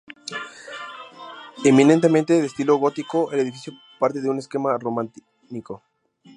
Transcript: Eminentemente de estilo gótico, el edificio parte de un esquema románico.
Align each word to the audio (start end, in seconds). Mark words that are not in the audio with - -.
Eminentemente 1.63 2.41
de 2.41 2.47
estilo 2.47 2.77
gótico, 2.77 3.31
el 3.33 3.41
edificio 3.41 3.73
parte 3.99 4.19
de 4.19 4.31
un 4.31 4.39
esquema 4.39 4.75
románico. 4.79 5.83